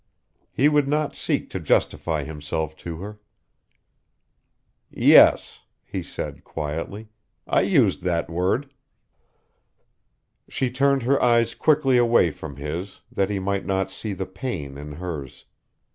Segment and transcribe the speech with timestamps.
[0.51, 3.19] He would not seek to justify himself to her....
[4.89, 7.09] "Yes," he said quietly.
[7.45, 8.73] "I used that word."
[10.49, 14.75] She turned her eyes quickly away from his, that he might not see the pain
[14.75, 15.45] in hers....